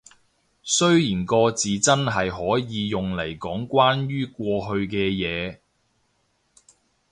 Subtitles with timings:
[0.63, 5.59] 雖然個咗字真係可以用嚟講關於過去嘅嘢